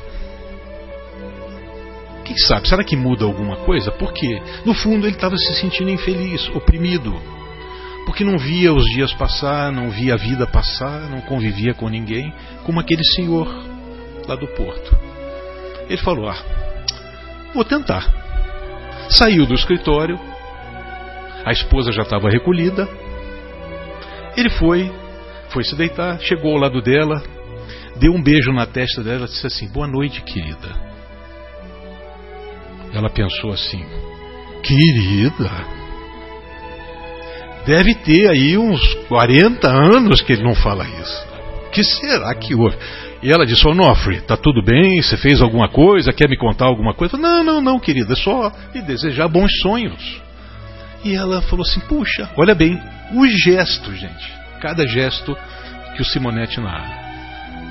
[2.24, 2.68] Quem sabe?
[2.68, 3.90] Será que muda alguma coisa?
[3.90, 7.12] Porque, no fundo, ele estava se sentindo infeliz, oprimido.
[8.06, 12.32] Porque não via os dias passar, não via a vida passar, não convivia com ninguém,
[12.64, 13.46] como aquele senhor
[14.26, 14.96] lá do porto.
[15.88, 16.38] Ele falou: Ah,
[17.54, 18.04] vou tentar.
[19.08, 20.18] Saiu do escritório,
[21.44, 22.88] a esposa já estava recolhida.
[24.36, 24.90] Ele foi,
[25.50, 27.22] foi se deitar, chegou ao lado dela,
[27.96, 30.68] deu um beijo na testa dela e disse assim: Boa noite, querida.
[32.92, 33.84] Ela pensou assim:
[34.62, 35.79] Querida,
[37.66, 41.26] deve ter aí uns 40 anos que ele não fala isso.
[41.72, 42.76] que será que houve?
[43.22, 45.00] E ela disse: Onofre, tá tudo bem?
[45.02, 46.12] Você fez alguma coisa?
[46.12, 47.16] Quer me contar alguma coisa?
[47.16, 50.20] Não, não, não, querida, é só me desejar bons sonhos.
[51.04, 52.80] E ela falou assim: Puxa, olha bem,
[53.14, 54.32] os gestos, gente.
[54.60, 55.36] Cada gesto
[55.96, 56.98] que o Simonetti narra.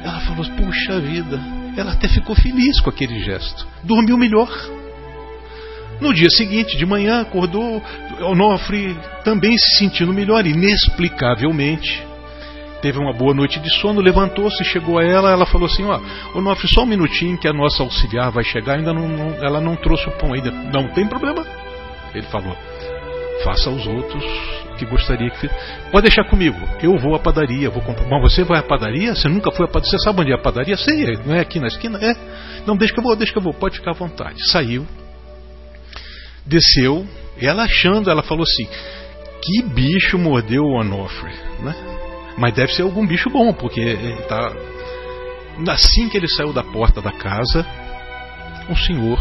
[0.04, 1.39] Ela falou: Puxa vida,
[1.75, 3.67] ela até ficou feliz com aquele gesto.
[3.84, 4.49] Dormiu melhor.
[6.02, 7.82] No dia seguinte, de manhã, acordou
[8.22, 12.08] Onofre também se sentindo melhor, inexplicavelmente.
[12.82, 16.00] Teve uma boa noite de sono, levantou-se, chegou a ela, ela falou assim: Ó,
[16.34, 19.76] Onofre, só um minutinho que a nossa auxiliar vai chegar, ainda não, não, ela não
[19.76, 20.50] trouxe o pão ainda.
[20.50, 21.46] Não tem problema.
[22.16, 22.56] Ele falou:
[23.44, 24.24] Faça aos outros
[24.78, 25.60] que gostaria que fizesse.
[25.92, 28.08] Pode deixar comigo, eu vou à padaria, vou comprar.
[28.08, 29.14] Mas você vai à padaria?
[29.14, 29.92] Você nunca foi à padaria?
[29.92, 30.78] Você sabe onde é a padaria?
[30.78, 32.00] Sei, não é aqui na esquina?
[32.02, 32.16] É.
[32.66, 34.38] Não, deixa que eu vou, deixa que eu vou, pode ficar à vontade.
[34.50, 34.88] Saiu,
[36.50, 37.06] desceu,
[37.40, 38.68] ela achando, ela falou assim:
[39.42, 41.32] Que bicho mordeu o Onofre,
[41.62, 41.76] né?
[42.38, 43.96] Mas deve ser algum bicho bom, porque
[44.28, 44.52] tá.
[45.68, 47.66] Assim que ele saiu da porta da casa,
[48.70, 49.20] um senhor,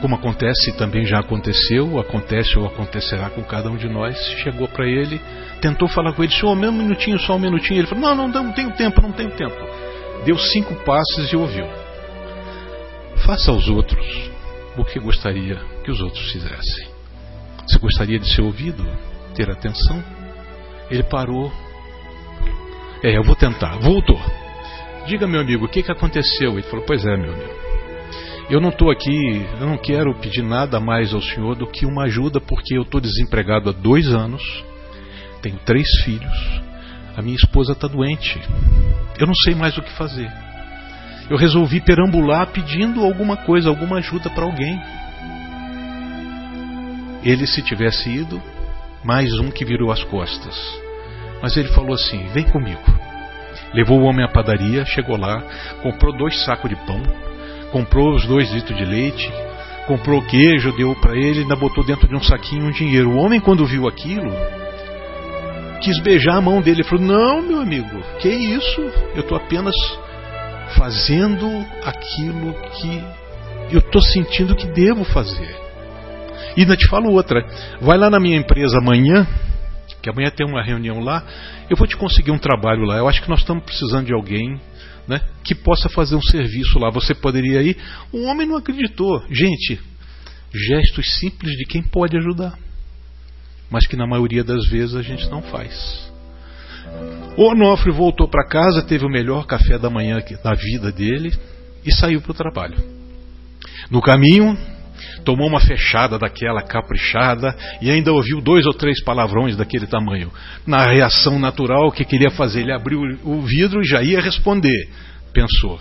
[0.00, 4.86] como acontece também já aconteceu, acontece ou acontecerá com cada um de nós, chegou para
[4.86, 5.20] ele,
[5.60, 7.80] tentou falar com ele, senhor, um minutinho, só um minutinho.
[7.80, 9.56] Ele falou: Não, não, não tenho tempo, não tenho tempo.
[10.24, 11.66] Deu cinco passos e ouviu.
[13.26, 14.30] Faça aos outros
[14.76, 16.88] o que gostaria que os outros fizessem.
[17.66, 18.84] Você gostaria de ser ouvido,
[19.34, 20.02] ter atenção?
[20.90, 21.52] Ele parou.
[23.02, 23.78] É, eu vou tentar.
[23.78, 24.20] Voltou.
[25.06, 26.52] Diga, meu amigo, o que, que aconteceu?
[26.52, 27.60] Ele falou: Pois é, meu amigo.
[28.50, 32.04] Eu não estou aqui, eu não quero pedir nada mais ao senhor do que uma
[32.04, 34.42] ajuda, porque eu estou desempregado há dois anos,
[35.40, 36.60] tenho três filhos,
[37.16, 38.40] a minha esposa está doente,
[39.20, 40.28] eu não sei mais o que fazer.
[41.30, 44.82] Eu resolvi perambular pedindo alguma coisa, alguma ajuda para alguém.
[47.22, 48.42] Ele, se tivesse ido,
[49.04, 50.58] mais um que virou as costas.
[51.40, 52.82] Mas ele falou assim: Vem comigo.
[53.72, 55.40] Levou o homem à padaria, chegou lá,
[55.84, 57.00] comprou dois sacos de pão,
[57.70, 59.32] comprou os dois litros de leite,
[59.86, 63.10] comprou queijo, deu para ele, ainda botou dentro de um saquinho um dinheiro.
[63.10, 64.32] O homem, quando viu aquilo,
[65.80, 66.80] quis beijar a mão dele.
[66.80, 68.80] Ele falou: Não, meu amigo, que isso?
[69.14, 69.74] Eu estou apenas
[70.76, 71.46] fazendo
[71.84, 73.02] aquilo que
[73.72, 75.56] eu estou sentindo que devo fazer.
[76.56, 77.44] E ainda te falo outra:
[77.80, 79.26] vai lá na minha empresa amanhã,
[80.02, 81.24] que amanhã tem uma reunião lá,
[81.68, 82.96] eu vou te conseguir um trabalho lá.
[82.96, 84.60] Eu acho que nós estamos precisando de alguém
[85.06, 86.90] né, que possa fazer um serviço lá.
[86.90, 87.76] Você poderia ir.
[88.12, 89.22] O homem não acreditou.
[89.30, 89.80] Gente,
[90.52, 92.58] gestos simples de quem pode ajudar,
[93.70, 96.09] mas que na maioria das vezes a gente não faz.
[97.36, 101.32] O Onofre voltou para casa, teve o melhor café da manhã da vida dele
[101.84, 102.76] e saiu para o trabalho.
[103.90, 104.56] No caminho,
[105.24, 110.30] tomou uma fechada daquela caprichada e ainda ouviu dois ou três palavrões daquele tamanho.
[110.66, 112.60] Na reação natural, o que queria fazer?
[112.60, 114.88] Ele abriu o vidro e já ia responder.
[115.32, 115.80] Pensou: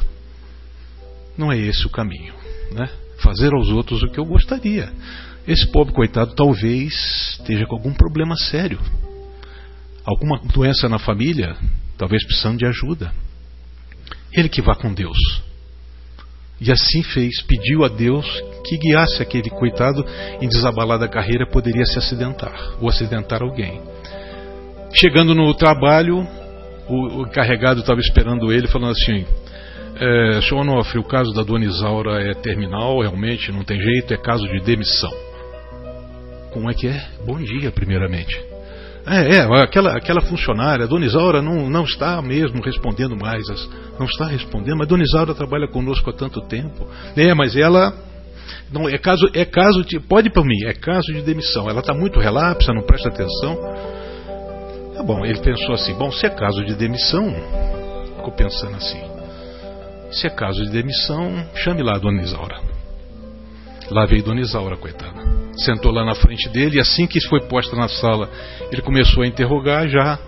[1.38, 2.34] não é esse o caminho,
[2.72, 2.90] né?
[3.20, 4.90] Fazer aos outros o que eu gostaria.
[5.48, 6.94] Esse pobre coitado talvez
[7.40, 8.80] esteja com algum problema sério,
[10.06, 11.56] alguma doença na família,
[11.98, 13.12] talvez precisando de ajuda.
[14.34, 15.18] Ele que vá com Deus.
[16.62, 18.26] E assim fez, pediu a Deus
[18.66, 20.06] que guiasse aquele coitado
[20.42, 23.82] em desabalada carreira, poderia se acidentar ou acidentar alguém.
[24.94, 26.28] Chegando no trabalho,
[26.90, 29.26] o, encarregado estava esperando ele, falando assim:
[29.96, 34.18] é, Senhor Onofre, o caso da dona Isaura é terminal, realmente não tem jeito, é
[34.18, 35.12] caso de demissão.
[36.52, 37.08] Como é que é?
[37.26, 38.38] Bom dia, primeiramente.
[39.10, 43.44] É, é aquela, aquela funcionária, Dona Isaura não, não está mesmo respondendo mais,
[43.98, 46.88] não está respondendo, mas Dona Isaura trabalha conosco há tanto tempo.
[47.18, 47.92] É, mas ela
[48.72, 51.68] não é caso é caso de pode para mim, é caso de demissão.
[51.68, 53.58] Ela está muito relapsa, não presta atenção.
[54.94, 57.34] Tá bom, ele pensou assim, bom, se é caso de demissão,
[58.18, 59.02] ficou pensando assim.
[60.12, 62.60] Se é caso de demissão, chame lá a Dona Isaura.
[63.90, 65.19] Lá veio Dona Isaura, coitada
[65.60, 68.30] sentou lá na frente dele e assim que foi posta na sala,
[68.72, 70.20] ele começou a interrogar, já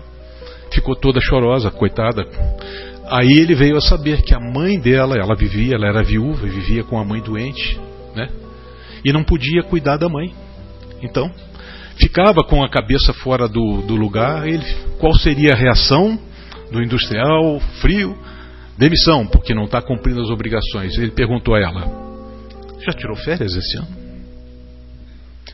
[0.72, 2.26] ficou toda chorosa, coitada.
[3.10, 6.50] Aí ele veio a saber que a mãe dela, ela vivia, ela era viúva e
[6.50, 7.78] vivia com a mãe doente,
[8.14, 8.28] né?
[9.04, 10.32] E não podia cuidar da mãe.
[11.02, 11.30] Então,
[11.96, 14.46] ficava com a cabeça fora do, do lugar.
[14.46, 14.64] Ele,
[14.98, 16.18] qual seria a reação
[16.70, 17.60] do industrial?
[17.80, 18.16] Frio,
[18.78, 20.96] demissão, porque não está cumprindo as obrigações.
[20.96, 21.82] Ele perguntou a ela:
[22.80, 24.01] Já tirou férias esse ano?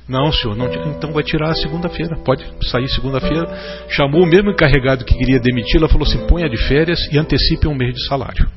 [0.08, 2.16] Não, senhor, não, então vai tirar segunda-feira.
[2.24, 3.46] Pode sair segunda-feira.
[3.90, 7.74] Chamou o mesmo encarregado que queria demiti-la, falou assim: ponha de férias e antecipe um
[7.74, 8.48] mês de salário.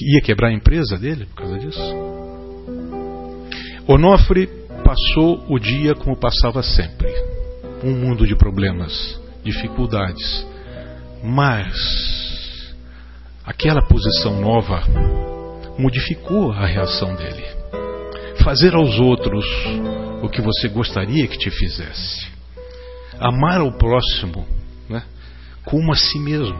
[0.00, 1.80] Ia quebrar a empresa dele por causa disso.
[3.86, 4.48] Onofre
[4.84, 7.08] passou o dia como passava sempre
[7.84, 10.46] um mundo de problemas, dificuldades.
[11.22, 12.74] Mas
[13.44, 14.82] aquela posição nova
[15.78, 17.61] modificou a reação dele
[18.42, 19.44] fazer aos outros
[20.22, 22.30] o que você gostaria que te fizesse.
[23.18, 24.46] Amar ao próximo
[24.88, 25.02] né,
[25.64, 26.58] como a si mesmo.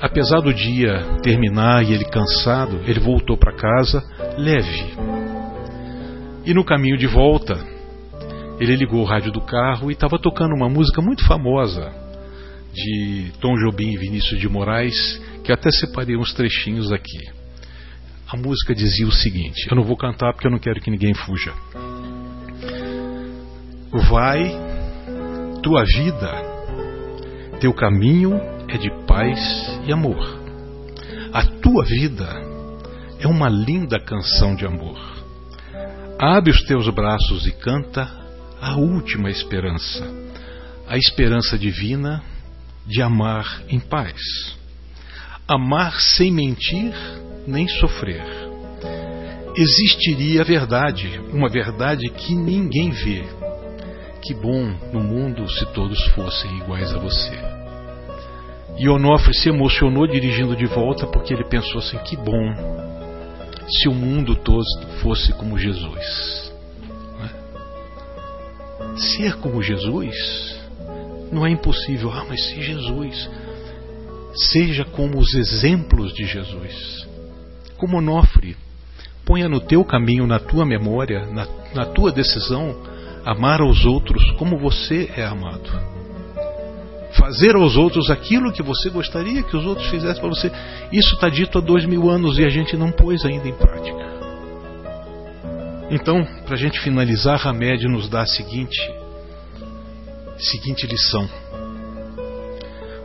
[0.00, 4.02] Apesar do dia terminar e ele cansado, ele voltou para casa
[4.38, 4.94] leve.
[6.44, 7.58] E no caminho de volta,
[8.58, 11.92] ele ligou o rádio do carro e estava tocando uma música muito famosa
[12.72, 17.39] de Tom Jobim e Vinícius de Moraes, que até separei uns trechinhos aqui
[18.32, 21.12] a música dizia o seguinte: eu não vou cantar porque eu não quero que ninguém
[21.14, 21.52] fuja.
[24.08, 24.52] Vai,
[25.62, 26.30] tua vida,
[27.60, 29.40] teu caminho é de paz
[29.84, 30.38] e amor.
[31.32, 32.26] A tua vida
[33.18, 34.98] é uma linda canção de amor.
[36.18, 38.08] Abre os teus braços e canta
[38.60, 40.06] a última esperança,
[40.86, 42.22] a esperança divina
[42.86, 44.20] de amar em paz.
[45.48, 46.92] Amar sem mentir
[47.46, 48.22] nem sofrer.
[49.56, 53.24] Existiria a verdade, uma verdade que ninguém vê.
[54.22, 57.36] Que bom no mundo se todos fossem iguais a você.
[58.78, 62.54] E Onofre se emocionou dirigindo de volta porque ele pensou assim: que bom
[63.68, 64.64] se o mundo todo
[65.02, 66.52] fosse como Jesus.
[67.22, 68.96] É?
[68.96, 70.60] Ser como Jesus
[71.32, 72.10] não é impossível.
[72.12, 73.30] Ah, mas se Jesus
[74.34, 77.09] seja como os exemplos de Jesus
[77.80, 78.56] como Onofre.
[79.24, 82.76] Ponha no teu caminho, na tua memória, na, na tua decisão,
[83.24, 85.70] amar aos outros como você é amado.
[87.18, 90.52] Fazer aos outros aquilo que você gostaria que os outros fizessem para você.
[90.92, 94.10] Isso está dito há dois mil anos e a gente não pôs ainda em prática.
[95.90, 98.78] Então, para a gente finalizar, Hamed nos dá a seguinte,
[100.38, 101.28] seguinte lição: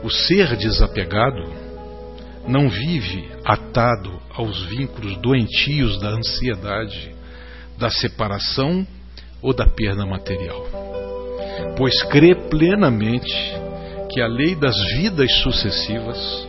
[0.03, 1.64] o ser desapegado
[2.47, 7.13] não vive atado aos vínculos doentios da ansiedade,
[7.77, 8.85] da separação
[9.41, 10.65] ou da perda material,
[11.77, 13.33] pois crê plenamente
[14.11, 16.47] que a lei das vidas sucessivas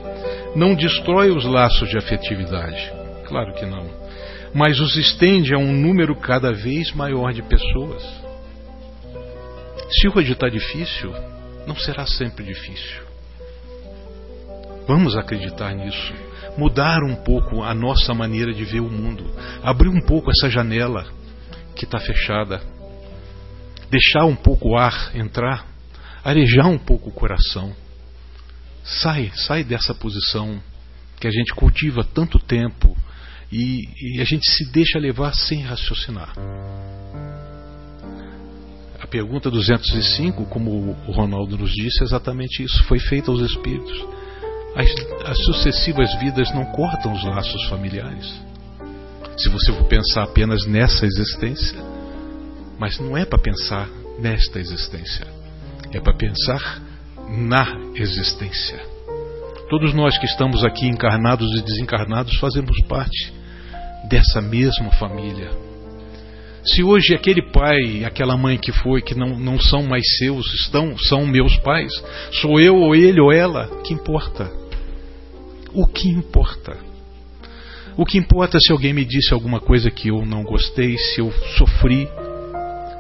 [0.54, 2.92] não destrói os laços de afetividade,
[3.26, 3.86] claro que não,
[4.54, 8.02] mas os estende a um número cada vez maior de pessoas.
[9.90, 11.12] Se hoje está difícil,
[11.66, 13.05] não será sempre difícil.
[14.86, 16.14] Vamos acreditar nisso.
[16.56, 19.24] Mudar um pouco a nossa maneira de ver o mundo.
[19.62, 21.04] Abrir um pouco essa janela
[21.74, 22.62] que está fechada.
[23.90, 25.66] Deixar um pouco o ar entrar.
[26.24, 27.74] Arejar um pouco o coração.
[28.84, 30.62] Sai, sai dessa posição
[31.18, 32.96] que a gente cultiva tanto tempo
[33.50, 36.32] e, e a gente se deixa levar sem raciocinar.
[39.00, 42.84] A pergunta 205, como o Ronaldo nos disse, é exatamente isso.
[42.84, 44.16] Foi feita aos espíritos
[44.76, 44.94] as,
[45.30, 48.40] as sucessivas vidas não cortam os laços familiares.
[49.38, 51.78] Se você for pensar apenas nessa existência,
[52.78, 55.26] mas não é para pensar nesta existência,
[55.92, 56.82] é para pensar
[57.28, 58.78] na existência.
[59.70, 63.32] Todos nós que estamos aqui encarnados e desencarnados fazemos parte
[64.08, 65.50] dessa mesma família.
[66.64, 70.96] Se hoje aquele pai aquela mãe que foi, que não, não são mais seus, estão,
[70.98, 71.92] são meus pais,
[72.40, 74.65] sou eu ou ele ou ela, que importa?
[75.72, 76.76] O que importa.
[77.96, 81.32] O que importa se alguém me disse alguma coisa que eu não gostei, se eu
[81.56, 82.08] sofri,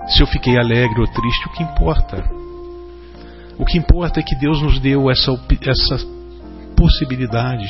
[0.08, 2.24] se eu fiquei alegre ou triste, o que importa?
[3.58, 6.06] O que importa é que Deus nos deu essa, essa
[6.76, 7.66] possibilidade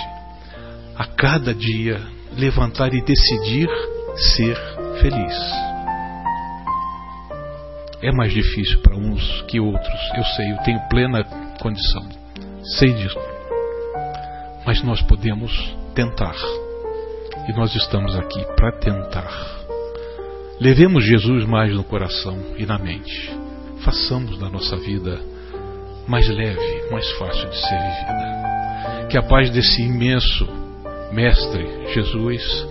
[0.97, 2.01] a cada dia
[2.37, 3.69] levantar e decidir
[4.17, 4.57] ser
[5.01, 5.35] feliz.
[8.03, 11.25] É mais difícil para uns que outros, eu sei, eu tenho plena
[11.61, 12.09] condição,
[12.79, 13.36] sei disso.
[14.67, 15.53] Mas nós podemos
[15.95, 16.37] tentar.
[17.49, 19.65] E nós estamos aqui para tentar.
[20.61, 23.31] Levemos Jesus mais no coração e na mente.
[23.85, 25.21] Façamos da nossa vida
[26.09, 29.07] mais leve, mais fácil de ser vivida.
[29.09, 30.49] Que a paz desse imenso
[31.13, 32.67] Mestre Jesus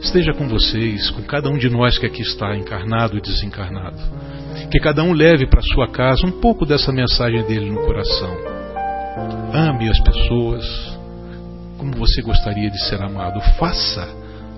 [0.00, 3.98] esteja com vocês, com cada um de nós que aqui está, encarnado e desencarnado.
[4.70, 8.36] Que cada um leve para sua casa um pouco dessa mensagem dele no coração.
[9.52, 10.93] Ame as pessoas,
[11.84, 13.38] como você gostaria de ser amado.
[13.58, 14.08] Faça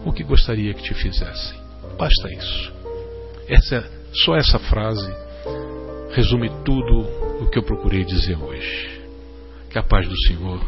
[0.04, 1.58] o que gostaria que te fizessem.
[1.98, 2.72] Basta isso.
[3.48, 5.12] Essa, só essa frase
[6.12, 7.00] resume tudo
[7.42, 9.02] o que eu procurei dizer hoje.
[9.70, 10.60] Que a paz do Senhor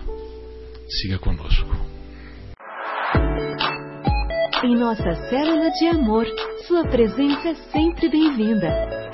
[1.01, 1.71] siga conosco.
[4.65, 6.27] Em nossa célula de amor,
[6.67, 8.69] sua presença é sempre bem-vinda.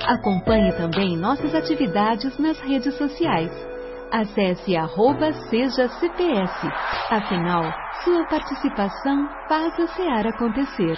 [0.06, 3.73] Acompanhe também nossas atividades nas redes sociais.
[4.14, 6.52] Acesse arroba seja CPS.
[7.10, 7.64] Afinal,
[8.04, 10.96] sua participação faz a SEAR acontecer.